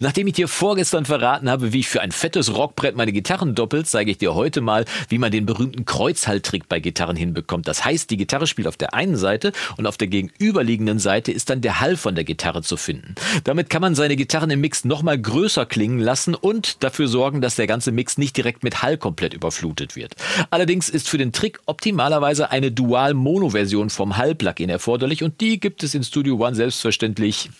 Nachdem 0.00 0.28
ich 0.28 0.34
dir 0.34 0.46
vorgestern 0.46 1.06
verraten 1.06 1.50
habe, 1.50 1.72
wie 1.72 1.80
ich 1.80 1.88
für 1.88 2.00
ein 2.00 2.12
fettes 2.12 2.54
Rockbrett 2.54 2.94
meine 2.94 3.10
Gitarren 3.10 3.56
doppelt, 3.56 3.88
zeige 3.88 4.12
ich 4.12 4.18
dir 4.18 4.32
heute 4.32 4.60
mal, 4.60 4.84
wie 5.08 5.18
man 5.18 5.32
den 5.32 5.44
berühmten 5.44 5.86
Kreuzhalttrick 5.86 6.68
bei 6.68 6.78
Gitarren 6.78 7.16
hinbekommt. 7.16 7.66
Das 7.66 7.84
heißt, 7.84 8.08
die 8.08 8.16
Gitarre 8.16 8.46
spielt 8.46 8.68
auf 8.68 8.76
der 8.76 8.94
einen 8.94 9.16
Seite 9.16 9.50
und 9.76 9.88
auf 9.88 9.96
der 9.96 10.06
gegenüberliegenden 10.06 11.00
Seite 11.00 11.32
ist 11.32 11.50
dann 11.50 11.62
der 11.62 11.80
Hall 11.80 11.96
von 11.96 12.14
der 12.14 12.22
Gitarre 12.22 12.62
zu 12.62 12.76
finden. 12.76 13.16
Damit 13.42 13.70
kann 13.70 13.82
man 13.82 13.96
seine 13.96 14.14
Gitarren 14.14 14.50
im 14.50 14.60
Mix 14.60 14.84
nochmal 14.84 15.18
größer 15.18 15.66
klingen 15.66 15.98
lassen 15.98 16.36
und 16.36 16.84
dafür 16.84 17.08
sorgen, 17.08 17.40
dass 17.40 17.56
der 17.56 17.66
ganze 17.66 17.90
Mix 17.90 18.18
nicht 18.18 18.36
direkt 18.36 18.62
mit 18.62 18.82
Hall 18.82 18.98
komplett 18.98 19.34
überflutet 19.34 19.96
wird. 19.96 20.14
Allerdings 20.50 20.88
ist 20.88 21.08
für 21.08 21.18
den 21.18 21.32
Trick 21.32 21.58
optimalerweise 21.66 22.52
eine 22.52 22.70
Dual-Mono-Version 22.70 23.90
vom 23.90 24.16
Hall-Plugin 24.16 24.70
erforderlich 24.70 25.24
und 25.24 25.40
die 25.40 25.58
gibt 25.58 25.82
es 25.82 25.96
in 25.96 26.04
Studio 26.04 26.36
One 26.36 26.54
selbstverständlich 26.54 27.50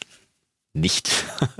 nicht. 0.80 1.10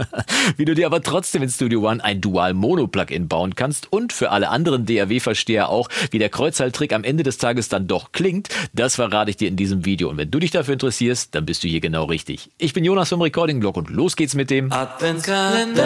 Wie 0.57 0.65
du 0.65 0.75
dir 0.75 0.87
aber 0.87 1.03
trotzdem 1.03 1.43
in 1.43 1.49
Studio 1.49 1.89
One 1.89 2.03
ein 2.03 2.21
Dual-Mono-Plugin 2.21 3.29
bauen 3.29 3.55
kannst 3.55 3.93
und 3.93 4.13
für 4.13 4.31
alle 4.31 4.49
anderen 4.49 4.87
DAW-Versteher 4.87 5.69
auch, 5.69 5.89
wie 6.11 6.19
der 6.19 6.29
Kreuzhalttrick 6.29 6.93
am 6.93 7.05
Ende 7.05 7.23
des 7.23 7.39
Tages 7.39 7.69
dann 7.69 7.87
doch 7.87 8.13
klingt, 8.13 8.49
das 8.73 8.97
verrate 8.97 9.31
ich 9.31 9.37
dir 9.37 9.49
in 9.49 9.57
diesem 9.57 9.85
Video. 9.85 10.09
Und 10.11 10.17
wenn 10.17 10.31
du 10.31 10.39
dich 10.39 10.51
dafür 10.51 10.73
interessierst, 10.73 11.35
dann 11.35 11.47
bist 11.47 11.65
du 11.65 11.69
hier 11.69 11.81
genau 11.81 12.05
richtig. 12.05 12.51
Ich 12.59 12.73
bin 12.73 12.85
Jonas 12.85 13.09
vom 13.09 13.23
Recording 13.23 13.61
Blog 13.61 13.77
und 13.77 13.91
los 13.91 14.17
geht's 14.17 14.35
mit 14.35 14.51
dem 14.51 14.73
Adventskalender. 14.73 15.85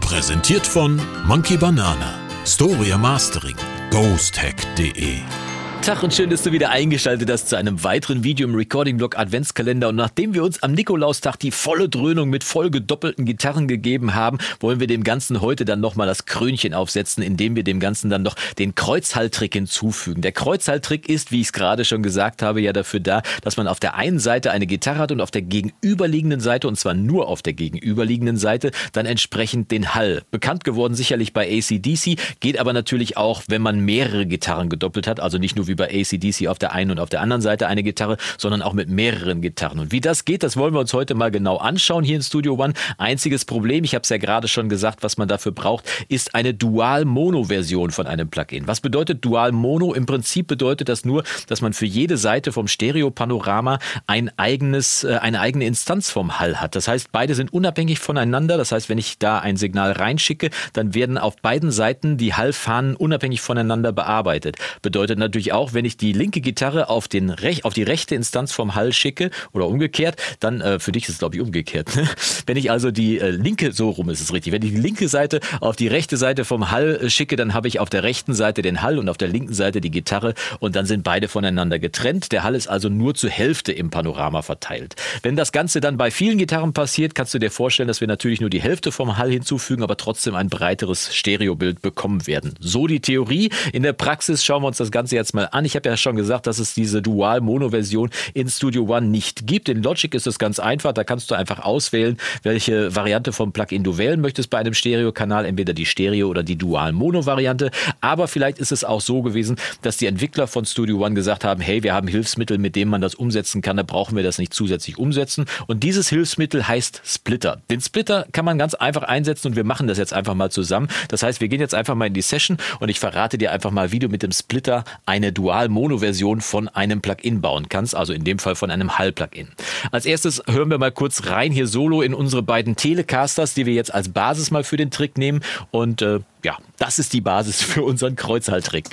Präsentiert 0.00 0.66
von 0.66 1.00
Monkey 1.26 1.56
Banana, 1.56 2.14
Storia 2.44 2.98
Mastering, 2.98 3.56
ghosthack.de 3.90 5.49
Tag 5.82 6.02
und 6.02 6.12
schön, 6.12 6.28
dass 6.28 6.42
du 6.42 6.52
wieder 6.52 6.68
eingeschaltet 6.68 7.30
hast 7.30 7.48
zu 7.48 7.56
einem 7.56 7.82
weiteren 7.82 8.22
Video 8.22 8.46
im 8.46 8.54
Recording-Blog 8.54 9.18
Adventskalender. 9.18 9.88
Und 9.88 9.96
nachdem 9.96 10.34
wir 10.34 10.44
uns 10.44 10.62
am 10.62 10.72
Nikolaustag 10.72 11.38
die 11.38 11.50
volle 11.50 11.88
Dröhnung 11.88 12.28
mit 12.28 12.44
voll 12.44 12.70
gedoppelten 12.70 13.24
Gitarren 13.24 13.66
gegeben 13.66 14.14
haben, 14.14 14.36
wollen 14.60 14.78
wir 14.78 14.86
dem 14.86 15.04
Ganzen 15.04 15.40
heute 15.40 15.64
dann 15.64 15.80
nochmal 15.80 16.06
das 16.06 16.26
Krönchen 16.26 16.74
aufsetzen, 16.74 17.22
indem 17.22 17.56
wir 17.56 17.64
dem 17.64 17.80
Ganzen 17.80 18.10
dann 18.10 18.22
noch 18.22 18.36
den 18.58 18.74
Kreuzhalttrick 18.74 19.54
hinzufügen. 19.54 20.20
Der 20.20 20.32
Kreuzhalttrick 20.32 21.08
ist, 21.08 21.32
wie 21.32 21.40
ich 21.40 21.46
es 21.46 21.52
gerade 21.54 21.86
schon 21.86 22.02
gesagt 22.02 22.42
habe, 22.42 22.60
ja 22.60 22.74
dafür 22.74 23.00
da, 23.00 23.22
dass 23.40 23.56
man 23.56 23.66
auf 23.66 23.80
der 23.80 23.94
einen 23.94 24.18
Seite 24.18 24.50
eine 24.50 24.66
Gitarre 24.66 24.98
hat 24.98 25.12
und 25.12 25.22
auf 25.22 25.30
der 25.30 25.42
gegenüberliegenden 25.42 26.40
Seite, 26.40 26.68
und 26.68 26.78
zwar 26.78 26.92
nur 26.92 27.26
auf 27.26 27.40
der 27.40 27.54
gegenüberliegenden 27.54 28.36
Seite, 28.36 28.70
dann 28.92 29.06
entsprechend 29.06 29.70
den 29.70 29.94
Hall. 29.94 30.24
Bekannt 30.30 30.64
geworden 30.64 30.94
sicherlich 30.94 31.32
bei 31.32 31.48
ACDC, 31.50 32.18
geht 32.40 32.60
aber 32.60 32.74
natürlich 32.74 33.16
auch, 33.16 33.44
wenn 33.48 33.62
man 33.62 33.80
mehrere 33.80 34.26
Gitarren 34.26 34.68
gedoppelt 34.68 35.06
hat, 35.06 35.20
also 35.20 35.38
nicht 35.38 35.56
nur 35.56 35.69
wie 35.70 35.74
bei 35.74 35.88
ACDC 35.88 36.48
auf 36.48 36.58
der 36.58 36.72
einen 36.72 36.90
und 36.90 37.00
auf 37.00 37.08
der 37.08 37.20
anderen 37.20 37.40
Seite 37.40 37.66
eine 37.66 37.82
Gitarre, 37.82 38.16
sondern 38.36 38.60
auch 38.60 38.74
mit 38.74 38.90
mehreren 38.90 39.40
Gitarren. 39.40 39.78
Und 39.78 39.92
wie 39.92 40.00
das 40.00 40.24
geht, 40.24 40.42
das 40.42 40.56
wollen 40.56 40.74
wir 40.74 40.80
uns 40.80 40.92
heute 40.92 41.14
mal 41.14 41.30
genau 41.30 41.56
anschauen 41.56 42.04
hier 42.04 42.16
in 42.16 42.22
Studio 42.22 42.54
One. 42.54 42.74
Einziges 42.98 43.44
Problem, 43.44 43.84
ich 43.84 43.94
habe 43.94 44.02
es 44.02 44.08
ja 44.08 44.18
gerade 44.18 44.48
schon 44.48 44.68
gesagt, 44.68 45.02
was 45.02 45.16
man 45.16 45.28
dafür 45.28 45.52
braucht, 45.52 45.84
ist 46.08 46.34
eine 46.34 46.52
Dual-Mono-Version 46.52 47.90
von 47.90 48.06
einem 48.06 48.28
Plugin. 48.28 48.66
Was 48.66 48.80
bedeutet 48.80 49.24
Dual-Mono? 49.24 49.94
Im 49.94 50.06
Prinzip 50.06 50.46
bedeutet 50.48 50.88
das 50.88 51.04
nur, 51.04 51.24
dass 51.46 51.60
man 51.60 51.72
für 51.72 51.86
jede 51.86 52.16
Seite 52.16 52.52
vom 52.52 52.68
Stereo-Panorama 52.68 53.78
ein 54.06 54.30
eigenes, 54.36 55.04
äh, 55.04 55.18
eine 55.20 55.40
eigene 55.40 55.66
Instanz 55.66 56.10
vom 56.10 56.40
Hall 56.40 56.60
hat. 56.60 56.74
Das 56.74 56.88
heißt, 56.88 57.12
beide 57.12 57.34
sind 57.34 57.52
unabhängig 57.52 57.98
voneinander. 57.98 58.56
Das 58.56 58.72
heißt, 58.72 58.88
wenn 58.88 58.98
ich 58.98 59.18
da 59.18 59.38
ein 59.38 59.56
Signal 59.56 59.92
reinschicke, 59.92 60.50
dann 60.72 60.94
werden 60.94 61.18
auf 61.18 61.36
beiden 61.36 61.70
Seiten 61.70 62.16
die 62.16 62.34
Hallfahnen 62.34 62.96
unabhängig 62.96 63.40
voneinander 63.40 63.92
bearbeitet. 63.92 64.56
Bedeutet 64.82 65.18
natürlich 65.18 65.52
auch, 65.52 65.59
auch, 65.60 65.74
wenn 65.74 65.84
ich 65.84 65.98
die 65.98 66.14
linke 66.14 66.40
Gitarre 66.40 66.88
auf, 66.88 67.06
den 67.06 67.28
Rech 67.28 67.66
auf 67.66 67.74
die 67.74 67.82
rechte 67.82 68.14
Instanz 68.14 68.50
vom 68.50 68.74
Hall 68.74 68.94
schicke 68.94 69.30
oder 69.52 69.66
umgekehrt, 69.66 70.16
dann, 70.40 70.62
äh, 70.62 70.78
für 70.78 70.90
dich 70.90 71.04
ist 71.04 71.10
es 71.10 71.18
glaube 71.18 71.36
ich 71.36 71.42
umgekehrt. 71.42 71.94
Ne? 71.94 72.08
Wenn 72.46 72.56
ich 72.56 72.70
also 72.70 72.90
die 72.90 73.18
äh, 73.18 73.28
linke, 73.28 73.72
so 73.72 73.90
rum 73.90 74.08
ist 74.08 74.20
es 74.20 74.32
richtig, 74.32 74.52
wenn 74.52 74.62
ich 74.62 74.70
die 74.70 74.80
linke 74.80 75.08
Seite 75.08 75.40
auf 75.60 75.76
die 75.76 75.86
rechte 75.86 76.16
Seite 76.16 76.44
vom 76.44 76.70
Hall 76.70 76.98
äh, 77.02 77.10
schicke, 77.10 77.36
dann 77.36 77.52
habe 77.52 77.68
ich 77.68 77.78
auf 77.78 77.90
der 77.90 78.02
rechten 78.02 78.32
Seite 78.32 78.62
den 78.62 78.82
Hall 78.82 78.98
und 78.98 79.08
auf 79.08 79.18
der 79.18 79.28
linken 79.28 79.52
Seite 79.52 79.80
die 79.80 79.90
Gitarre 79.90 80.34
und 80.58 80.74
dann 80.76 80.86
sind 80.86 81.04
beide 81.04 81.28
voneinander 81.28 81.78
getrennt. 81.78 82.32
Der 82.32 82.42
Hall 82.42 82.54
ist 82.54 82.68
also 82.68 82.88
nur 82.88 83.14
zur 83.14 83.30
Hälfte 83.30 83.72
im 83.72 83.90
Panorama 83.90 84.40
verteilt. 84.42 84.96
Wenn 85.22 85.36
das 85.36 85.52
Ganze 85.52 85.80
dann 85.80 85.98
bei 85.98 86.10
vielen 86.10 86.38
Gitarren 86.38 86.72
passiert, 86.72 87.14
kannst 87.14 87.34
du 87.34 87.38
dir 87.38 87.50
vorstellen, 87.50 87.88
dass 87.88 88.00
wir 88.00 88.08
natürlich 88.08 88.40
nur 88.40 88.50
die 88.50 88.62
Hälfte 88.62 88.90
vom 88.92 89.18
Hall 89.18 89.30
hinzufügen, 89.30 89.82
aber 89.82 89.98
trotzdem 89.98 90.34
ein 90.34 90.48
breiteres 90.48 91.14
Stereobild 91.14 91.82
bekommen 91.82 92.26
werden. 92.26 92.54
So 92.58 92.86
die 92.86 93.00
Theorie. 93.00 93.50
In 93.72 93.82
der 93.82 93.92
Praxis 93.92 94.44
schauen 94.44 94.62
wir 94.62 94.68
uns 94.68 94.78
das 94.78 94.90
Ganze 94.90 95.16
jetzt 95.16 95.34
mal 95.34 95.49
an. 95.52 95.64
Ich 95.64 95.76
habe 95.76 95.88
ja 95.88 95.96
schon 95.96 96.16
gesagt, 96.16 96.46
dass 96.46 96.58
es 96.58 96.74
diese 96.74 97.02
Dual-Mono-Version 97.02 98.10
in 98.34 98.48
Studio 98.48 98.84
One 98.84 99.06
nicht 99.06 99.46
gibt. 99.46 99.68
In 99.68 99.82
Logic 99.82 100.14
ist 100.14 100.26
es 100.26 100.38
ganz 100.38 100.58
einfach. 100.58 100.92
Da 100.92 101.04
kannst 101.04 101.30
du 101.30 101.34
einfach 101.34 101.60
auswählen, 101.60 102.16
welche 102.42 102.94
Variante 102.94 103.32
vom 103.32 103.52
Plugin 103.52 103.84
du 103.84 103.98
wählen 103.98 104.20
möchtest 104.20 104.50
bei 104.50 104.58
einem 104.58 104.74
Stereokanal. 104.74 105.44
Entweder 105.44 105.72
die 105.72 105.86
Stereo- 105.86 106.28
oder 106.28 106.42
die 106.42 106.56
Dual-Mono-Variante. 106.56 107.70
Aber 108.00 108.28
vielleicht 108.28 108.58
ist 108.58 108.72
es 108.72 108.84
auch 108.84 109.00
so 109.00 109.22
gewesen, 109.22 109.56
dass 109.82 109.96
die 109.96 110.06
Entwickler 110.06 110.46
von 110.46 110.64
Studio 110.64 111.04
One 111.04 111.14
gesagt 111.14 111.44
haben, 111.44 111.60
hey, 111.60 111.82
wir 111.82 111.94
haben 111.94 112.08
Hilfsmittel, 112.08 112.58
mit 112.58 112.76
denen 112.76 112.90
man 112.90 113.00
das 113.00 113.14
umsetzen 113.14 113.62
kann. 113.62 113.76
Da 113.76 113.82
brauchen 113.82 114.16
wir 114.16 114.22
das 114.22 114.38
nicht 114.38 114.54
zusätzlich 114.54 114.98
umsetzen. 114.98 115.46
Und 115.66 115.82
dieses 115.82 116.08
Hilfsmittel 116.08 116.66
heißt 116.66 117.02
Splitter. 117.04 117.60
Den 117.70 117.80
Splitter 117.80 118.26
kann 118.32 118.44
man 118.44 118.58
ganz 118.58 118.74
einfach 118.74 119.02
einsetzen 119.02 119.48
und 119.48 119.56
wir 119.56 119.64
machen 119.64 119.86
das 119.86 119.98
jetzt 119.98 120.12
einfach 120.12 120.34
mal 120.34 120.50
zusammen. 120.50 120.88
Das 121.08 121.22
heißt, 121.22 121.40
wir 121.40 121.48
gehen 121.48 121.60
jetzt 121.60 121.74
einfach 121.74 121.94
mal 121.94 122.06
in 122.06 122.14
die 122.14 122.22
Session 122.22 122.58
und 122.80 122.88
ich 122.88 123.00
verrate 123.00 123.38
dir 123.38 123.52
einfach 123.52 123.70
mal, 123.70 123.92
wie 123.92 123.98
du 123.98 124.08
mit 124.08 124.22
dem 124.22 124.32
Splitter 124.32 124.84
eine 125.06 125.32
Dual-Mono-Version 125.40 126.40
von 126.42 126.68
einem 126.68 127.00
Plugin 127.00 127.40
bauen 127.40 127.68
kannst, 127.68 127.94
also 127.94 128.12
in 128.12 128.24
dem 128.24 128.38
Fall 128.38 128.54
von 128.54 128.70
einem 128.70 128.98
Hall-Plugin. 128.98 129.48
Als 129.90 130.04
erstes 130.04 130.42
hören 130.46 130.70
wir 130.70 130.78
mal 130.78 130.92
kurz 130.92 131.26
rein 131.26 131.50
hier 131.50 131.66
solo 131.66 132.02
in 132.02 132.12
unsere 132.12 132.42
beiden 132.42 132.76
Telecasters, 132.76 133.54
die 133.54 133.64
wir 133.64 133.72
jetzt 133.72 133.94
als 133.94 134.10
Basis 134.10 134.50
mal 134.50 134.64
für 134.64 134.76
den 134.76 134.90
Trick 134.90 135.16
nehmen. 135.16 135.40
Und 135.70 136.02
äh, 136.02 136.20
ja, 136.44 136.58
das 136.78 136.98
ist 136.98 137.12
die 137.14 137.22
Basis 137.22 137.62
für 137.62 137.82
unseren 137.82 138.16
Kreuzhalttrick. 138.16 138.88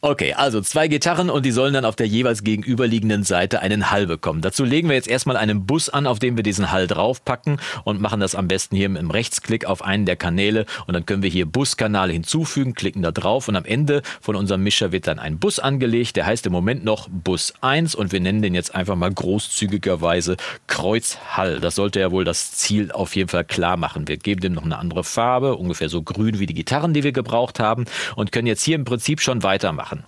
Okay, 0.00 0.32
also 0.32 0.60
zwei 0.60 0.86
Gitarren 0.86 1.28
und 1.28 1.44
die 1.44 1.50
sollen 1.50 1.74
dann 1.74 1.84
auf 1.84 1.96
der 1.96 2.06
jeweils 2.06 2.44
gegenüberliegenden 2.44 3.24
Seite 3.24 3.62
einen 3.62 3.90
Hall 3.90 4.06
bekommen. 4.06 4.42
Dazu 4.42 4.62
legen 4.62 4.88
wir 4.88 4.94
jetzt 4.94 5.08
erstmal 5.08 5.36
einen 5.36 5.66
Bus 5.66 5.88
an, 5.88 6.06
auf 6.06 6.20
dem 6.20 6.36
wir 6.36 6.44
diesen 6.44 6.70
Hall 6.70 6.86
draufpacken 6.86 7.58
und 7.82 8.00
machen 8.00 8.20
das 8.20 8.36
am 8.36 8.46
besten 8.46 8.76
hier 8.76 8.86
im 8.86 9.10
Rechtsklick 9.10 9.64
auf 9.64 9.82
einen 9.82 10.06
der 10.06 10.14
Kanäle 10.14 10.66
und 10.86 10.94
dann 10.94 11.04
können 11.04 11.24
wir 11.24 11.30
hier 11.30 11.46
Buskanal 11.46 12.12
hinzufügen, 12.12 12.74
klicken 12.74 13.02
da 13.02 13.10
drauf 13.10 13.48
und 13.48 13.56
am 13.56 13.64
Ende 13.64 14.02
von 14.20 14.36
unserem 14.36 14.62
Mischer 14.62 14.92
wird 14.92 15.08
dann 15.08 15.18
ein 15.18 15.40
Bus 15.40 15.58
angelegt, 15.58 16.14
der 16.14 16.26
heißt 16.26 16.46
im 16.46 16.52
Moment 16.52 16.84
noch 16.84 17.08
Bus 17.10 17.54
1 17.60 17.96
und 17.96 18.12
wir 18.12 18.20
nennen 18.20 18.40
den 18.40 18.54
jetzt 18.54 18.76
einfach 18.76 18.94
mal 18.94 19.12
großzügigerweise 19.12 20.36
Kreuzhall. 20.68 21.58
Das 21.58 21.74
sollte 21.74 21.98
ja 21.98 22.12
wohl 22.12 22.24
das 22.24 22.52
Ziel 22.52 22.92
auf 22.92 23.16
jeden 23.16 23.30
Fall 23.30 23.44
klar 23.44 23.76
machen. 23.76 24.06
Wir 24.06 24.16
geben 24.16 24.42
dem 24.42 24.52
noch 24.52 24.64
eine 24.64 24.78
andere 24.78 25.02
Farbe, 25.02 25.56
ungefähr 25.56 25.88
so 25.88 26.02
grün 26.02 26.38
wie 26.38 26.46
die 26.46 26.54
Gitarren, 26.54 26.94
die 26.94 27.02
wir 27.02 27.12
gebraucht 27.12 27.58
haben 27.58 27.86
und 28.14 28.30
können 28.30 28.46
jetzt 28.46 28.62
hier 28.62 28.76
im 28.76 28.84
Prinzip 28.84 29.20
schon 29.20 29.42
weitermachen 29.42 29.87
machen. 29.88 30.04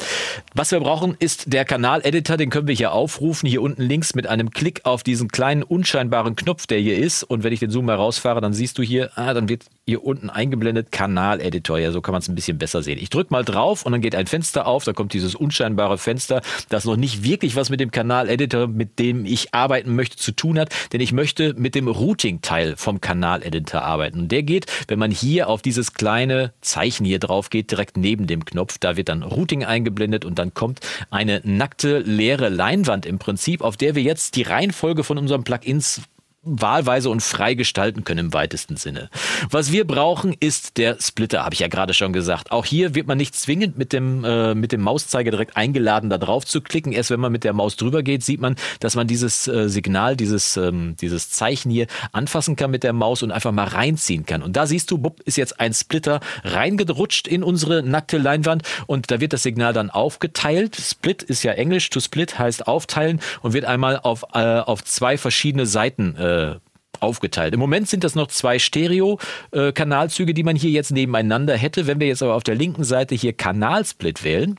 Was 0.55 0.71
wir 0.73 0.81
brauchen, 0.81 1.17
ist 1.19 1.53
der 1.53 1.65
Kanal-Editor, 1.65 2.37
den 2.37 2.51
können 2.51 2.69
wir 2.69 2.75
hier 2.75 2.93
aufrufen, 2.93 3.49
hier 3.49 3.63
unten 3.63 3.83
links 3.83 4.15
mit 4.15 4.27
einem 4.27 4.51
Klick 4.51 4.85
auf 4.85 5.03
diesen 5.03 5.29
kleinen 5.29 5.63
unscheinbaren 5.63 6.37
Knopf, 6.37 6.67
der 6.67 6.79
hier 6.79 6.99
ist. 6.99 7.23
Und 7.23 7.45
wenn 7.45 7.53
ich 7.53 7.61
den 7.61 7.71
Zoom 7.71 7.89
herausfahre, 7.89 8.41
dann 8.41 8.53
siehst 8.53 8.77
du 8.79 8.83
hier, 8.83 9.11
ah, 9.17 9.33
dann 9.33 9.49
wird 9.49 9.65
hier 9.87 10.05
unten 10.05 10.31
eingeblendet 10.31 10.93
Kanal-Editor. 10.93 11.79
Ja, 11.79 11.93
so 11.93 12.01
kann 12.01 12.13
man 12.13 12.21
es 12.21 12.29
ein 12.29 12.35
bisschen 12.35 12.59
besser 12.59 12.83
sehen. 12.83 12.99
Ich 13.01 13.11
drücke 13.11 13.33
mal 13.33 13.45
drauf 13.45 13.87
und 13.87 13.93
dann 13.93 14.01
geht 14.01 14.15
ein 14.15 14.27
Fenster 14.27 14.67
auf, 14.67 14.85
da 14.85 14.93
kommt 14.93 15.13
dieses 15.15 15.35
unscheinbare 15.35 15.99
Fenster, 15.99 16.43
das 16.69 16.85
noch 16.85 16.97
nicht 16.97 17.25
wirklich 17.25 17.57
was 17.57 17.71
mit 17.71 17.81
dem 17.81 17.91
Kanal-Editor, 17.91 18.69
mit 18.69 18.99
dem 18.99 19.25
ich 19.25 19.55
arbeiten 19.55 19.95
möchte, 19.95 20.17
zu 20.17 20.33
tun 20.33 20.59
hat, 20.59 20.71
denn 20.93 21.01
ich 21.01 21.13
möchte 21.13 21.55
mit 21.55 21.75
dem 21.75 21.89
Routing-Teil 21.89 22.77
vom 22.77 23.01
Kanal-Editor 23.01 23.83
arbeiten. 23.83 24.21
Und 24.21 24.33
der 24.33 24.43
geht, 24.43 24.67
wenn 24.89 24.99
man 24.99 25.11
hier 25.11 25.49
auf 25.49 25.63
dieses 25.63 25.95
kleine 25.95 26.53
Zeichen 26.61 27.05
hier 27.05 27.19
drauf 27.19 27.51
geht, 27.51 27.71
direkt 27.71 27.97
neben 27.97 28.27
dem 28.27 28.45
Knopf, 28.45 28.79
da 28.79 28.97
wird 28.97 29.09
dann 29.09 29.23
Routing 29.23 29.65
eingeblendet 29.71 30.25
und 30.27 30.39
dann 30.39 30.53
kommt 30.53 30.81
eine 31.11 31.41
nackte, 31.45 32.01
leere 32.01 32.51
Leinwand 32.51 33.07
im 33.07 33.19
Prinzip, 33.19 33.63
auf 33.63 33.77
der 33.77 33.95
wir 33.95 34.03
jetzt 34.03 34.37
die 34.37 34.43
Reihenfolge 34.43 35.05
von 35.05 35.17
unseren 35.17 35.45
Plugins 35.45 36.03
wahlweise 36.43 37.11
und 37.11 37.23
frei 37.23 37.53
gestalten 37.53 38.03
können 38.03 38.27
im 38.27 38.33
weitesten 38.33 38.77
Sinne. 38.77 39.11
Was 39.51 39.73
wir 39.73 39.87
brauchen, 39.87 40.35
ist 40.41 40.79
der 40.79 40.97
Splitter, 40.99 41.45
habe 41.45 41.53
ich 41.53 41.61
ja 41.61 41.69
gerade 41.69 41.93
schon 41.93 42.15
gesagt. 42.15 42.51
Auch 42.51 42.65
hier 42.65 42.95
wird 42.95 43.07
man 43.07 43.19
nicht 43.19 43.35
zwingend 43.35 43.77
mit 43.77 43.93
dem, 43.93 44.25
äh, 44.25 44.55
mit 44.55 44.73
dem 44.73 44.81
Mauszeiger 44.81 45.31
direkt 45.33 45.59
eingeladen, 45.59 46.09
da 46.09 46.17
drauf 46.17 46.47
zu 46.47 46.63
klicken. 46.63 46.93
Erst 46.93 47.11
wenn 47.11 47.21
man 47.21 47.31
mit 47.31 47.45
der 47.45 47.53
Maus 47.53 47.77
drüber 47.77 48.03
geht, 48.03 48.25
sieht 48.25 48.41
man, 48.41 48.57
dass 48.81 48.97
man 48.97 49.07
dieses 49.07 49.49
äh, 49.49 49.69
Signal, 49.69 50.17
dieses, 50.17 50.57
ähm, 50.57 50.97
dieses 50.99 51.31
Zeichen 51.31 51.71
hier 51.71 51.87
anfassen 52.13 52.57
kann 52.57 52.71
mit 52.71 52.85
der 52.85 52.95
Maus 52.95 53.23
und 53.23 53.33
einfach 53.33 53.53
mal 53.53 53.69
reinziehen 53.69 54.25
kann. 54.25 54.43
Und 54.43 54.57
da 54.57 54.67
siehst 54.67 54.91
du, 54.91 54.97
bupp, 54.97 55.21
ist 55.27 55.37
jetzt 55.37 55.61
ein 55.61 55.75
Splitter 55.75 56.21
reingerutscht 56.45 57.29
in 57.29 57.43
unsere 57.43 57.83
nackte 57.83 58.17
Leinwand 58.17 58.63
und 58.87 59.11
da 59.11 59.21
wird 59.21 59.35
das 59.35 59.43
Signal 59.43 59.75
dann 59.75 59.91
aufgeteilt. 59.91 60.77
Split 60.77 61.23
ist 61.23 61.43
ja 61.43 61.53
Englisch, 61.53 61.91
to 61.91 62.01
split 62.01 62.39
heißt 62.39 62.67
aufteilen 62.67 63.21
und 63.43 63.53
wird 63.53 63.67
einmal 63.67 63.99
auf, 63.99 64.25
äh, 64.33 64.39
auf 64.39 64.83
zwei 64.85 65.19
verschiedene 65.19 65.67
Seiten 65.67 66.17
äh, 66.17 66.30
äh, 66.31 66.71
aufgeteilt. 67.01 67.55
Im 67.55 67.61
Moment 67.61 67.89
sind 67.89 68.05
das 68.05 68.15
noch 68.15 68.29
zwei 68.29 68.59
Stereo-Kanalzüge, 68.59 70.35
die 70.35 70.43
man 70.43 70.57
hier 70.57 70.71
jetzt 70.71 70.91
nebeneinander 70.91 71.57
hätte. 71.57 71.87
Wenn 71.87 72.01
wir 72.01 72.09
jetzt 72.09 72.23
aber 72.23 72.35
auf 72.35 72.43
der 72.43 72.55
linken 72.55 72.85
Seite 72.85 73.15
hier 73.15 73.33
Kanalsplit 73.33 74.23
wählen, 74.23 74.59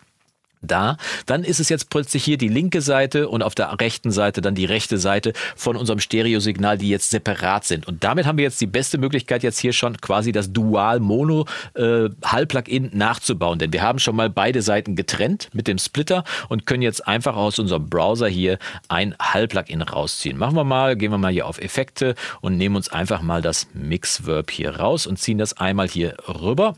da, 0.62 0.98
dann 1.26 1.44
ist 1.44 1.60
es 1.60 1.70
jetzt 1.70 1.90
plötzlich 1.90 2.24
hier 2.24 2.38
die 2.38 2.48
linke 2.48 2.82
Seite 2.82 3.28
und 3.30 3.42
auf 3.44 3.56
der 3.56 3.80
rechten 3.80 4.12
Seite 4.12 4.42
dann 4.42 4.56
die 4.56 4.66
rechte 4.66 4.98
Seite 4.98 5.34
von 5.56 5.76
unserem 5.76 6.00
Stereosignal, 6.00 6.78
die 6.78 6.90
jetzt 6.90 7.10
separat 7.10 7.66
sind. 7.66 7.88
Und 7.88 8.04
damit 8.04 8.26
haben 8.26 8.38
wir 8.38 8.44
jetzt 8.44 8.60
die 8.62 8.68
beste 8.68 8.98
Möglichkeit, 8.98 9.44
jetzt 9.44 9.60
hier 9.60 9.74
schon 9.74 9.98
quasi 9.98 10.32
das 10.32 10.54
Dual-Mono-Hall-Plugin 10.54 12.92
äh, 12.92 12.96
nachzubauen. 12.96 13.60
Denn 13.60 13.74
wir 13.74 13.82
haben 13.82 14.00
schon 14.00 14.16
mal 14.16 14.30
beide 14.30 14.62
Seiten 14.62 14.96
getrennt 14.96 15.50
mit 15.54 15.68
dem 15.68 15.78
Splitter 15.78 16.24
und 16.50 16.66
können 16.66 16.84
jetzt 16.84 17.08
einfach 17.08 17.36
aus 17.36 17.60
unserem 17.60 17.90
Browser 17.90 18.28
hier 18.28 18.58
ein 18.88 19.16
Hall-Plugin 19.20 19.82
rausziehen. 19.82 20.38
Machen 20.38 20.56
wir 20.56 20.64
mal, 20.64 20.96
gehen 20.96 21.12
wir 21.12 21.18
mal 21.18 21.32
hier 21.32 21.48
auf 21.48 21.60
Effekte 21.60 22.16
und 22.42 22.58
nehmen 22.58 22.76
uns 22.76 22.90
einfach 22.90 23.22
mal 23.22 23.42
das 23.42 23.68
Mix-Verb 23.74 24.52
hier 24.52 24.78
raus 24.78 25.08
und 25.08 25.18
ziehen 25.18 25.38
das 25.38 25.58
einmal 25.58 25.88
hier 25.88 26.16
rüber 26.28 26.76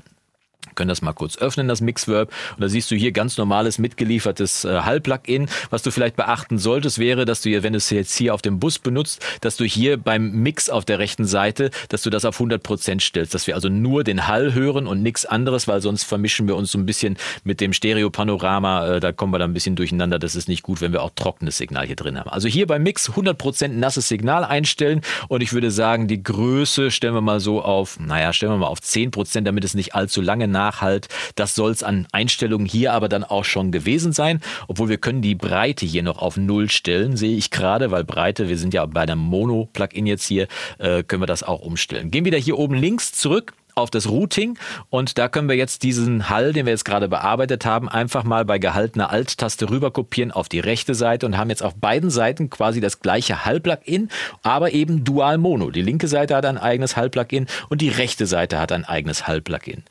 können 0.76 0.90
das 0.90 1.02
mal 1.02 1.14
kurz 1.14 1.38
öffnen, 1.38 1.68
das 1.68 1.82
Mixverb. 1.82 2.32
Und 2.56 2.62
da 2.62 2.70
siehst 2.70 2.90
du 2.92 2.96
hier 2.96 3.12
ganz 3.12 3.38
normales 3.38 3.78
mitgeliefertes 3.78 4.66
äh, 4.66 4.82
Hall-Plugin. 4.82 5.48
Was 5.70 5.84
du 5.84 5.92
vielleicht 5.92 6.16
beachten 6.16 6.58
solltest, 6.58 7.00
wäre, 7.00 7.26
dass 7.26 7.42
du 7.42 7.50
hier, 7.50 7.64
wenn 7.64 7.74
du 7.74 7.78
es 7.78 7.90
jetzt 7.90 8.16
hier 8.16 8.34
auf 8.34 8.42
dem 8.42 8.60
Bus 8.60 8.80
benutzt, 8.80 9.24
dass 9.42 9.58
du 9.58 9.66
hier 9.66 9.98
beim 9.98 10.32
Mix 10.32 10.70
auf 10.70 10.86
der 10.86 11.00
rechten 11.00 11.26
Seite, 11.26 11.72
dass 11.90 12.02
du 12.02 12.10
das 12.10 12.26
auf 12.26 12.40
100% 12.40 13.02
stellst. 13.02 13.34
Dass 13.34 13.48
wir 13.48 13.56
also 13.56 13.70
nur 13.70 14.04
den 14.04 14.28
Hall 14.28 14.54
hören 14.54 14.88
und 14.88 15.02
nichts 15.02 15.26
anderes, 15.26 15.68
weil 15.68 15.82
sonst 15.82 16.04
vermischen 16.04 16.48
wir 16.48 16.56
uns 16.56 16.72
so 16.72 16.78
ein 16.78 16.86
bisschen 16.86 17.18
mit 17.44 17.62
dem 17.62 17.74
Stereo-Panorama. 17.74 18.96
Äh, 18.96 19.00
da 19.00 19.12
kommen 19.12 19.34
wir 19.34 19.40
dann 19.40 19.52
ein 19.52 19.54
bisschen 19.54 19.76
durcheinander. 19.76 20.20
Das 20.20 20.36
ist 20.36 20.48
nicht 20.48 20.64
gut, 20.64 20.82
wenn 20.82 20.92
wir 20.92 21.04
auch 21.04 21.12
trockenes 21.16 21.58
Signal 21.58 21.86
hier 21.86 21.96
drin 21.96 22.20
haben. 22.20 22.30
Also 22.30 22.48
hier 22.48 22.68
beim 22.68 22.84
Mix 22.84 23.10
100% 23.10 23.68
nasses 23.70 24.08
Signal 24.08 24.44
einstellen. 24.44 25.02
Und 25.28 25.42
ich 25.42 25.54
würde 25.54 25.72
sagen, 25.72 26.08
die 26.08 26.22
Größe 26.22 26.92
stellen 26.92 27.14
wir 27.14 27.22
mal 27.22 27.40
so 27.40 27.62
auf, 27.62 28.00
naja, 28.00 28.34
stellen 28.34 28.52
wir 28.54 28.58
mal 28.58 28.68
auf 28.68 28.80
10%, 28.80 29.42
damit 29.42 29.64
es 29.64 29.74
nicht 29.74 29.96
allzu 29.96 30.22
lange 30.22 30.48
nach 30.48 30.63
Nachhalt. 30.64 31.10
Das 31.36 31.56
soll 31.56 31.72
es 31.72 31.84
an 31.84 32.08
Einstellungen 32.12 32.66
hier 32.66 32.94
aber 32.94 33.10
dann 33.10 33.24
auch 33.24 33.44
schon 33.44 33.72
gewesen 33.72 34.14
sein. 34.14 34.40
Obwohl 34.68 34.90
wir 34.90 34.98
können 34.98 35.22
die 35.22 35.36
Breite 35.36 35.86
hier 35.86 36.04
noch 36.04 36.20
auf 36.20 36.38
Null 36.38 36.70
stellen, 36.70 37.18
sehe 37.18 37.36
ich 37.36 37.52
gerade, 37.52 37.92
weil 37.92 38.04
Breite, 38.04 38.48
wir 38.48 38.58
sind 38.58 38.74
ja 38.74 38.86
bei 38.86 39.02
einem 39.02 39.20
Mono-Plugin 39.20 40.06
jetzt 40.06 40.26
hier, 40.26 40.48
äh, 40.78 41.04
können 41.04 41.22
wir 41.22 41.28
das 41.28 41.44
auch 41.44 41.62
umstellen. 41.62 42.12
Gehen 42.12 42.26
wieder 42.26 42.38
hier 42.38 42.58
oben 42.58 42.76
links 42.76 43.12
zurück 43.12 43.54
auf 43.76 43.90
das 43.90 44.08
Routing 44.08 44.58
und 44.90 45.18
da 45.18 45.28
können 45.28 45.50
wir 45.50 45.56
jetzt 45.56 45.84
diesen 45.84 46.30
Hall, 46.30 46.54
den 46.54 46.66
wir 46.66 46.74
jetzt 46.74 46.86
gerade 46.86 47.10
bearbeitet 47.10 47.66
haben, 47.66 47.90
einfach 47.90 48.24
mal 48.24 48.46
bei 48.46 48.60
gehaltener 48.60 49.10
Alt-Taste 49.10 49.70
rüber 49.70 49.92
kopieren 49.92 50.32
auf 50.32 50.48
die 50.48 50.60
rechte 50.60 50.96
Seite 50.96 51.26
und 51.26 51.38
haben 51.38 51.50
jetzt 51.50 51.64
auf 51.64 51.76
beiden 51.76 52.10
Seiten 52.10 52.50
quasi 52.50 52.82
das 52.82 53.00
gleiche 53.00 53.46
Hall-Plugin, 53.46 54.10
aber 54.44 54.74
eben 54.74 55.04
Dual 55.04 55.40
Mono. 55.40 55.72
Die 55.72 55.82
linke 55.82 56.08
Seite 56.08 56.36
hat 56.36 56.46
ein 56.46 56.58
eigenes 56.58 56.96
Hall-Plugin 56.96 57.48
und 57.70 57.82
die 57.82 57.90
rechte 57.90 58.28
Seite 58.28 58.60
hat 58.60 58.72
ein 58.72 58.86
eigenes 58.86 59.28
Hall-Plugin. 59.28 59.84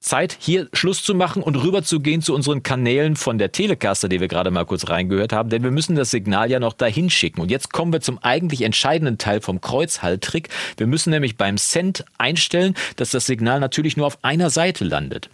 Zeit, 0.00 0.36
hier 0.40 0.68
Schluss 0.72 1.02
zu 1.02 1.14
machen 1.14 1.42
und 1.42 1.56
rüber 1.56 1.82
zu 1.82 2.00
unseren 2.34 2.62
Kanälen 2.62 3.16
von 3.16 3.38
der 3.38 3.52
Telecaster, 3.52 4.08
die 4.08 4.20
wir 4.20 4.28
gerade 4.28 4.50
mal 4.50 4.64
kurz 4.64 4.88
reingehört 4.88 5.32
haben, 5.32 5.50
denn 5.50 5.62
wir 5.62 5.70
müssen 5.70 5.94
das 5.94 6.10
Signal 6.10 6.50
ja 6.50 6.58
noch 6.58 6.72
dahin 6.72 7.10
schicken. 7.10 7.40
Und 7.40 7.50
jetzt 7.50 7.72
kommen 7.72 7.92
wir 7.92 8.00
zum 8.00 8.18
eigentlich 8.18 8.62
entscheidenden 8.62 9.18
Teil 9.18 9.40
vom 9.40 9.60
Kreuzhalttrick. 9.60 10.48
Wir 10.76 10.86
müssen 10.86 11.10
nämlich 11.10 11.36
beim 11.36 11.58
Send 11.58 12.04
einstellen, 12.18 12.74
dass 12.96 13.10
das 13.10 13.26
Signal 13.26 13.60
natürlich 13.60 13.96
nur 13.96 14.06
auf 14.06 14.24
einer 14.24 14.50
Seite 14.50 14.84
landet 14.84 15.30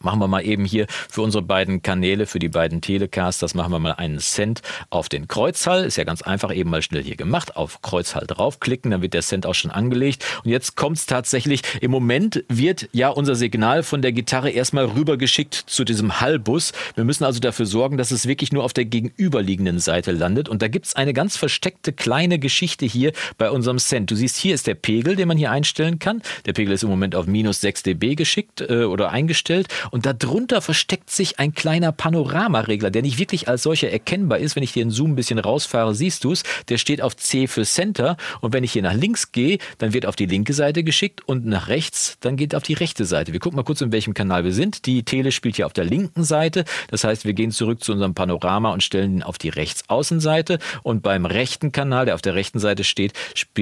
machen 0.00 0.20
wir 0.20 0.28
mal 0.28 0.44
eben 0.44 0.64
hier 0.64 0.86
für 1.08 1.22
unsere 1.22 1.42
beiden 1.42 1.82
Kanäle, 1.82 2.26
für 2.26 2.38
die 2.38 2.48
beiden 2.48 2.80
Telecasters, 2.80 3.54
machen 3.54 3.72
wir 3.72 3.78
mal 3.78 3.92
einen 3.92 4.18
Cent 4.18 4.62
auf 4.90 5.08
den 5.08 5.28
Kreuzhall. 5.28 5.84
Ist 5.84 5.96
ja 5.96 6.04
ganz 6.04 6.22
einfach, 6.22 6.54
eben 6.54 6.70
mal 6.70 6.82
schnell 6.82 7.02
hier 7.02 7.16
gemacht. 7.16 7.56
Auf 7.56 7.82
Kreuzhall 7.82 8.26
draufklicken, 8.26 8.90
dann 8.90 9.02
wird 9.02 9.14
der 9.14 9.22
Cent 9.22 9.46
auch 9.46 9.54
schon 9.54 9.70
angelegt. 9.70 10.24
Und 10.44 10.50
jetzt 10.50 10.76
kommt 10.76 10.98
es 10.98 11.06
tatsächlich, 11.06 11.62
im 11.80 11.90
Moment 11.90 12.44
wird 12.48 12.88
ja 12.92 13.08
unser 13.08 13.34
Signal 13.34 13.82
von 13.82 14.02
der 14.02 14.12
Gitarre 14.12 14.50
erstmal 14.50 14.84
rübergeschickt 14.84 15.54
zu 15.54 15.84
diesem 15.84 16.20
Hallbus. 16.20 16.72
Wir 16.94 17.04
müssen 17.04 17.24
also 17.24 17.40
dafür 17.40 17.66
sorgen, 17.66 17.96
dass 17.96 18.10
es 18.10 18.26
wirklich 18.26 18.52
nur 18.52 18.64
auf 18.64 18.72
der 18.72 18.84
gegenüberliegenden 18.84 19.78
Seite 19.78 20.12
landet. 20.12 20.48
Und 20.48 20.62
da 20.62 20.68
gibt 20.68 20.86
es 20.86 20.96
eine 20.96 21.12
ganz 21.12 21.36
versteckte 21.36 21.92
kleine 21.92 22.38
Geschichte 22.38 22.86
hier 22.86 23.12
bei 23.38 23.50
unserem 23.50 23.78
Cent. 23.78 24.10
Du 24.10 24.16
siehst, 24.16 24.36
hier 24.36 24.54
ist 24.54 24.66
der 24.66 24.74
Pegel, 24.74 25.16
den 25.16 25.28
man 25.28 25.36
hier 25.38 25.50
einstellen 25.50 25.98
kann. 25.98 26.22
Der 26.46 26.52
Pegel 26.52 26.74
ist 26.74 26.82
im 26.82 26.90
Moment 26.90 27.14
auf 27.14 27.26
minus 27.26 27.60
6 27.60 27.82
dB 27.82 28.14
geschickt 28.14 28.60
äh, 28.60 28.84
oder 28.84 29.10
eingestellt. 29.10 29.68
Und 29.90 30.06
darunter 30.06 30.60
versteckt 30.60 31.10
sich 31.10 31.38
ein 31.38 31.54
kleiner 31.54 31.92
Panoramaregler, 31.92 32.90
der 32.90 33.02
nicht 33.02 33.18
wirklich 33.18 33.48
als 33.48 33.62
solcher 33.62 33.90
erkennbar 33.90 34.38
ist. 34.38 34.56
Wenn 34.56 34.62
ich 34.62 34.72
hier 34.72 34.84
den 34.84 34.90
Zoom 34.90 35.12
ein 35.12 35.16
bisschen 35.16 35.38
rausfahre, 35.38 35.94
siehst 35.94 36.24
du 36.24 36.32
es. 36.32 36.42
Der 36.68 36.78
steht 36.78 37.02
auf 37.02 37.16
C 37.16 37.46
für 37.46 37.64
Center. 37.64 38.16
Und 38.40 38.52
wenn 38.52 38.64
ich 38.64 38.72
hier 38.72 38.82
nach 38.82 38.94
links 38.94 39.32
gehe, 39.32 39.58
dann 39.78 39.92
wird 39.92 40.06
auf 40.06 40.16
die 40.16 40.26
linke 40.26 40.52
Seite 40.52 40.84
geschickt 40.84 41.22
und 41.26 41.46
nach 41.46 41.68
rechts, 41.68 42.16
dann 42.20 42.36
geht 42.36 42.54
auf 42.54 42.62
die 42.62 42.74
rechte 42.74 43.04
Seite. 43.04 43.32
Wir 43.32 43.40
gucken 43.40 43.56
mal 43.56 43.62
kurz, 43.62 43.80
in 43.80 43.92
welchem 43.92 44.14
Kanal 44.14 44.44
wir 44.44 44.52
sind. 44.52 44.86
Die 44.86 45.02
Tele 45.02 45.32
spielt 45.32 45.56
hier 45.56 45.66
auf 45.66 45.72
der 45.72 45.84
linken 45.84 46.24
Seite. 46.24 46.64
Das 46.90 47.04
heißt, 47.04 47.24
wir 47.24 47.32
gehen 47.34 47.50
zurück 47.50 47.82
zu 47.82 47.92
unserem 47.92 48.14
Panorama 48.14 48.72
und 48.72 48.82
stellen 48.82 49.16
ihn 49.16 49.22
auf 49.22 49.38
die 49.38 49.48
Rechtsaußenseite. 49.48 50.58
Und 50.82 51.02
beim 51.02 51.26
rechten 51.26 51.72
Kanal, 51.72 52.06
der 52.06 52.14
auf 52.14 52.22
der 52.22 52.34
rechten 52.34 52.58
Seite 52.58 52.84
steht, 52.84 53.12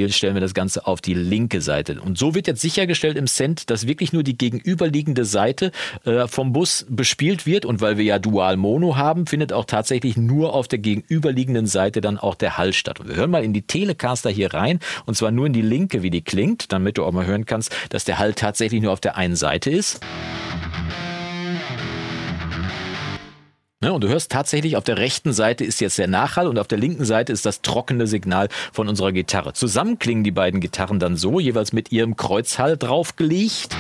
stellen 0.09 0.35
wir 0.35 0.41
das 0.41 0.55
Ganze 0.55 0.87
auf 0.87 1.01
die 1.01 1.15
linke 1.15 1.61
Seite. 1.61 2.01
Und 2.01 2.19
so 2.19 2.35
wird 2.35 2.47
jetzt 2.47 2.61
sichergestellt 2.61 3.17
im 3.17 3.27
Cent, 3.27 3.71
dass 3.71 3.87
wirklich 3.87 4.13
nur 4.13 4.23
die 4.23 4.37
gegenüberliegende 4.37 5.25
Seite 5.25 5.73
äh, 6.05 6.27
vom 6.27 6.53
Bus 6.53 6.87
bespielt 6.89 7.47
wird 7.47 7.65
und 7.65 7.81
weil 7.81 7.97
wir 7.97 8.05
ja 8.05 8.19
Dual 8.19 8.57
Mono 8.57 8.97
haben, 8.97 9.27
findet 9.27 9.53
auch 9.53 9.65
tatsächlich 9.65 10.17
nur 10.17 10.55
auf 10.55 10.69
der 10.69 10.79
gegenüberliegenden 10.79 11.67
Seite 11.67 12.01
dann 12.01 12.19
auch 12.19 12.35
der 12.35 12.59
Hall 12.59 12.73
statt. 12.73 13.01
Und 13.01 13.09
wir 13.09 13.17
hören 13.17 13.31
mal 13.31 13.45
in 13.45 13.53
die 13.53 13.63
Telecaster 13.63 14.31
hier 14.31 14.53
rein 14.53 14.81
und 15.07 15.17
zwar 15.17 15.31
nur 15.31 15.47
in 15.47 15.53
die 15.53 15.63
linke, 15.63 16.03
wie 16.03 16.11
die 16.11 16.23
klingt, 16.23 16.73
damit 16.73 16.99
du 16.99 17.05
auch 17.05 17.13
mal 17.13 17.27
hören 17.27 17.47
kannst, 17.47 17.75
dass 17.91 18.05
der 18.05 18.19
Hall 18.19 18.35
tatsächlich 18.35 18.83
nur 18.83 18.93
auf 18.93 19.01
der 19.01 19.17
einen 19.17 19.37
Seite 19.37 19.71
ist. 19.71 20.01
Ne, 23.83 23.93
und 23.93 24.05
du 24.05 24.09
hörst 24.09 24.31
tatsächlich, 24.31 24.77
auf 24.77 24.85
der 24.85 24.99
rechten 24.99 25.33
Seite 25.33 25.65
ist 25.65 25.81
jetzt 25.81 25.99
der 25.99 26.07
Nachhall 26.07 26.47
und 26.47 26.57
auf 26.61 26.69
der 26.69 26.79
linken 26.79 27.05
Seite 27.05 27.33
ist 27.33 27.45
das 27.45 27.63
trockene 27.63 28.07
Signal 28.07 28.49
von 28.73 28.89
unserer 28.89 29.11
Gitarre. 29.11 29.55
Zusammen 29.55 29.99
klingen 29.99 30.23
die 30.23 30.31
beiden 30.31 30.61
Gitarren 30.61 31.01
dann 31.01 31.17
so, 31.17 31.41
jeweils 31.41 31.73
mit 31.73 31.91
ihrem 31.91 32.17
Kreuzhall 32.17 32.77
draufgelegt. 32.77 33.77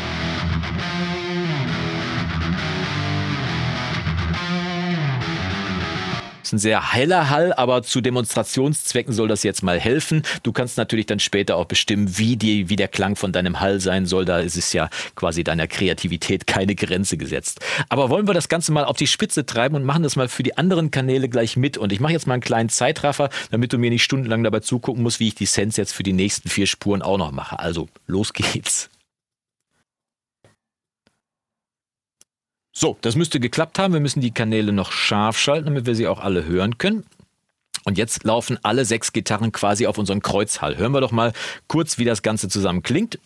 Ein 6.52 6.58
sehr 6.58 6.93
heller 6.93 7.31
Hall, 7.31 7.52
aber 7.52 7.82
zu 7.82 8.00
Demonstrationszwecken 8.00 9.12
soll 9.12 9.28
das 9.28 9.43
jetzt 9.43 9.62
mal 9.62 9.78
helfen. 9.78 10.22
Du 10.43 10.52
kannst 10.52 10.76
natürlich 10.78 11.06
dann 11.06 11.20
später 11.20 11.56
auch 11.56 11.66
bestimmen, 11.66 12.19
wie, 12.19 12.37
die, 12.37 12.69
wie 12.69 12.76
der 12.76 12.88
Klang 12.88 13.16
von 13.16 13.32
deinem 13.32 13.60
Hall 13.60 13.81
sein 13.81 14.06
soll. 14.06 14.25
Da 14.25 14.38
ist 14.40 14.56
es 14.56 14.72
ja 14.72 14.88
quasi 15.14 15.44
deiner 15.44 15.66
Kreativität 15.66 16.46
keine 16.46 16.75
Grenze 16.75 17.16
gesetzt. 17.16 17.60
Aber 17.88 18.10
wollen 18.10 18.26
wir 18.26 18.34
das 18.34 18.49
Ganze 18.49 18.72
mal 18.72 18.84
auf 18.84 18.96
die 18.96 19.06
Spitze 19.06 19.46
treiben 19.46 19.76
und 19.76 19.84
machen 19.84 20.02
das 20.02 20.16
mal 20.16 20.28
für 20.28 20.43
die 20.43 20.56
anderen 20.56 20.90
Kanäle 20.90 21.28
gleich 21.28 21.56
mit. 21.56 21.79
Und 21.79 21.93
ich 21.93 22.00
mache 22.00 22.12
jetzt 22.12 22.26
mal 22.26 22.34
einen 22.34 22.43
kleinen 22.43 22.69
Zeitraffer, 22.69 23.31
damit 23.50 23.72
du 23.72 23.79
mir 23.79 23.91
nicht 23.91 24.05
stundenlang 24.05 24.44
dabei 24.44 24.60
zugucken 24.60 25.03
musst, 25.03 25.20
wie 25.20 25.29
ich 25.29 25.34
die 25.34 25.46
Sense 25.46 25.81
jetzt 25.81 25.93
für 25.93 26.03
die 26.03 26.12
nächsten 26.12 26.48
vier 26.48 26.67
Spuren 26.67 27.03
auch 27.03 27.19
noch 27.19 27.32
mache. 27.32 27.58
Also, 27.58 27.88
los 28.06 28.32
geht's. 28.32 28.91
So, 32.82 32.98
das 33.01 33.15
müsste 33.15 33.39
geklappt 33.39 33.79
haben. 33.79 33.94
Wir 33.94 34.01
müssen 34.01 34.20
die 34.20 34.34
Kanäle 34.34 34.72
noch 34.72 34.91
scharf 34.91 35.39
schalten, 35.39 35.67
damit 35.67 35.86
wir 35.86 35.94
sie 35.94 36.08
auch 36.08 36.19
alle 36.19 36.46
hören 36.46 36.79
können. 36.79 37.05
Und 37.84 37.96
jetzt 37.96 38.24
laufen 38.24 38.58
alle 38.65 38.84
sechs 38.84 39.12
Gitarren 39.12 39.53
quasi 39.53 39.86
auf 39.86 39.98
unseren 39.98 40.20
Kreuzhall. 40.20 40.77
Hören 40.77 40.91
wir 40.91 41.01
doch 41.01 41.12
mal 41.12 41.32
kurz, 41.69 41.98
wie 41.98 42.05
das 42.05 42.22
Ganze 42.22 42.48
zusammen 42.48 42.82
klingt. 42.82 43.20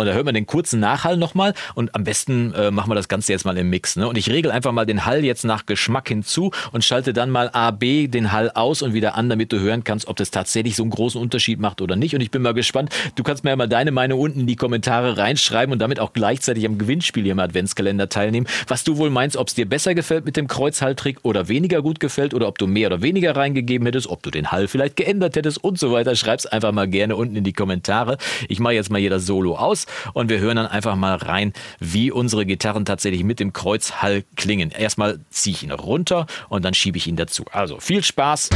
Und 0.00 0.06
da 0.06 0.12
hört 0.12 0.24
man 0.24 0.34
den 0.34 0.46
kurzen 0.46 0.80
Nachhall 0.80 1.16
nochmal 1.16 1.54
und 1.74 1.94
am 1.94 2.04
besten 2.04 2.54
äh, 2.54 2.70
machen 2.70 2.90
wir 2.90 2.94
das 2.94 3.08
Ganze 3.08 3.32
jetzt 3.32 3.44
mal 3.44 3.56
im 3.58 3.68
Mix. 3.68 3.96
Ne? 3.96 4.08
Und 4.08 4.16
ich 4.16 4.30
regel 4.30 4.50
einfach 4.50 4.72
mal 4.72 4.86
den 4.86 5.04
Hall 5.04 5.24
jetzt 5.24 5.44
nach 5.44 5.66
Geschmack 5.66 6.08
hinzu 6.08 6.50
und 6.72 6.84
schalte 6.84 7.12
dann 7.12 7.30
mal 7.30 7.50
A, 7.52 7.70
B 7.70 8.08
den 8.08 8.32
Hall 8.32 8.50
aus 8.54 8.82
und 8.82 8.94
wieder 8.94 9.14
an, 9.14 9.28
damit 9.28 9.52
du 9.52 9.60
hören 9.60 9.84
kannst, 9.84 10.08
ob 10.08 10.16
das 10.16 10.30
tatsächlich 10.30 10.76
so 10.76 10.82
einen 10.82 10.90
großen 10.90 11.20
Unterschied 11.20 11.60
macht 11.60 11.82
oder 11.82 11.96
nicht. 11.96 12.14
Und 12.14 12.22
ich 12.22 12.30
bin 12.30 12.40
mal 12.42 12.54
gespannt. 12.54 12.90
Du 13.14 13.22
kannst 13.22 13.44
mir 13.44 13.50
ja 13.50 13.56
mal 13.56 13.68
deine 13.68 13.90
Meinung 13.90 14.20
unten 14.20 14.40
in 14.40 14.46
die 14.46 14.56
Kommentare 14.56 15.18
reinschreiben 15.18 15.72
und 15.72 15.78
damit 15.80 16.00
auch 16.00 16.12
gleichzeitig 16.12 16.64
am 16.66 16.78
Gewinnspiel 16.78 17.24
hier 17.24 17.32
im 17.32 17.38
Adventskalender 17.38 18.08
teilnehmen. 18.08 18.46
Was 18.68 18.84
du 18.84 18.96
wohl 18.96 19.10
meinst, 19.10 19.36
ob 19.36 19.48
es 19.48 19.54
dir 19.54 19.68
besser 19.68 19.94
gefällt 19.94 20.24
mit 20.24 20.36
dem 20.36 20.48
Kreuzhalltrick 20.48 21.18
oder 21.24 21.48
weniger 21.48 21.82
gut 21.82 22.00
gefällt 22.00 22.32
oder 22.32 22.48
ob 22.48 22.58
du 22.58 22.66
mehr 22.66 22.86
oder 22.86 23.02
weniger 23.02 23.36
reingegeben 23.36 23.86
hättest, 23.86 24.06
ob 24.06 24.22
du 24.22 24.30
den 24.30 24.50
Hall 24.50 24.66
vielleicht 24.66 24.96
geändert 24.96 25.36
hättest 25.36 25.62
und 25.62 25.78
so 25.78 25.92
weiter. 25.92 26.16
Schreib's 26.16 26.46
einfach 26.46 26.72
mal 26.72 26.88
gerne 26.88 27.16
unten 27.16 27.36
in 27.36 27.44
die 27.44 27.52
Kommentare. 27.52 28.16
Ich 28.48 28.60
mache 28.60 28.74
jetzt 28.74 28.90
mal 28.90 28.98
hier 28.98 29.10
das 29.10 29.26
Solo 29.26 29.56
aus 29.56 29.86
und 30.12 30.28
wir 30.28 30.38
hören 30.38 30.56
dann 30.56 30.66
einfach 30.66 30.96
mal 30.96 31.16
rein, 31.16 31.52
wie 31.78 32.10
unsere 32.10 32.46
Gitarren 32.46 32.84
tatsächlich 32.84 33.24
mit 33.24 33.40
dem 33.40 33.52
Kreuzhall 33.52 34.24
klingen. 34.36 34.70
Erstmal 34.70 35.20
ziehe 35.30 35.54
ich 35.54 35.62
ihn 35.62 35.72
runter 35.72 36.26
und 36.48 36.64
dann 36.64 36.74
schiebe 36.74 36.98
ich 36.98 37.06
ihn 37.06 37.16
dazu. 37.16 37.44
Also 37.52 37.80
viel 37.80 38.02
Spaß! 38.02 38.50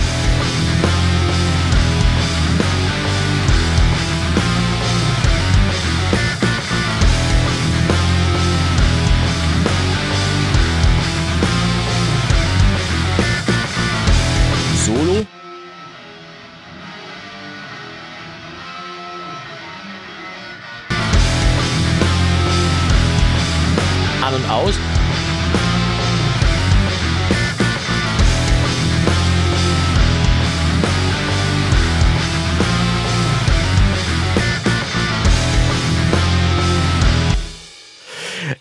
An 24.24 24.34
und 24.34 24.48
aus. 24.48 24.78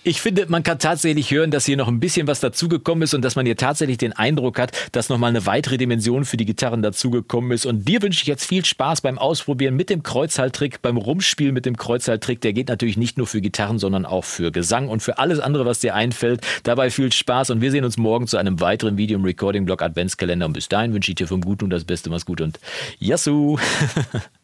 Ich 0.05 0.19
finde, 0.19 0.47
man 0.49 0.63
kann 0.63 0.79
tatsächlich 0.79 1.31
hören, 1.31 1.49
dass 1.49 1.65
hier 1.65 1.77
noch 1.77 1.87
ein 1.87 2.01
bisschen 2.01 2.27
was 2.27 2.41
dazugekommen 2.41 3.03
ist 3.03 3.13
und 3.13 3.21
dass 3.21 3.37
man 3.37 3.45
hier 3.45 3.55
tatsächlich 3.55 3.97
den 3.97 4.11
Eindruck 4.11 4.59
hat, 4.59 4.71
dass 4.91 5.07
nochmal 5.07 5.29
eine 5.29 5.45
weitere 5.45 5.77
Dimension 5.77 6.25
für 6.25 6.35
die 6.35 6.43
Gitarren 6.43 6.81
dazugekommen 6.81 7.51
ist. 7.51 7.65
Und 7.65 7.87
dir 7.87 8.01
wünsche 8.01 8.21
ich 8.21 8.27
jetzt 8.27 8.45
viel 8.45 8.65
Spaß 8.65 8.99
beim 8.99 9.17
Ausprobieren 9.17 9.77
mit 9.77 9.89
dem 9.89 10.03
Kreuzhalttrick, 10.03 10.81
beim 10.81 10.97
Rumspielen 10.97 11.53
mit 11.53 11.65
dem 11.65 11.77
Kreuzhalttrick. 11.77 12.41
Der 12.41 12.51
geht 12.51 12.67
natürlich 12.67 12.97
nicht 12.97 13.17
nur 13.17 13.27
für 13.27 13.39
Gitarren, 13.39 13.79
sondern 13.79 14.05
auch 14.05 14.25
für 14.25 14.51
Gesang 14.51 14.89
und 14.89 15.01
für 15.01 15.19
alles 15.19 15.39
andere, 15.39 15.65
was 15.65 15.79
dir 15.79 15.95
einfällt. 15.95 16.41
Dabei 16.63 16.89
viel 16.89 17.13
Spaß 17.13 17.51
und 17.51 17.61
wir 17.61 17.71
sehen 17.71 17.85
uns 17.85 17.97
morgen 17.97 18.27
zu 18.27 18.35
einem 18.35 18.59
weiteren 18.59 18.97
Video 18.97 19.17
im 19.17 19.23
Recording 19.23 19.63
Blog 19.63 19.81
Adventskalender. 19.81 20.45
Und 20.45 20.53
bis 20.53 20.67
dahin 20.67 20.93
wünsche 20.93 21.11
ich 21.11 21.15
dir 21.15 21.27
vom 21.27 21.39
Guten 21.39 21.65
und 21.65 21.69
das 21.69 21.85
Beste. 21.85 22.09
Mach's 22.09 22.25
gut 22.25 22.41
und 22.41 22.59
Yassou! 22.99 23.57